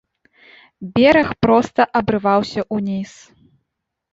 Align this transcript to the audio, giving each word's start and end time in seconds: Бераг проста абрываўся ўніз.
Бераг 0.95 1.29
проста 1.47 1.81
абрываўся 1.99 2.61
ўніз. 2.79 3.11